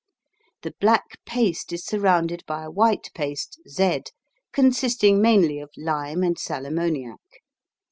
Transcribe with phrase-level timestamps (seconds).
[0.63, 4.05] The black paste is surrounded by a white paste Z,
[4.51, 7.19] consisting mainly of lime and sal ammoniac.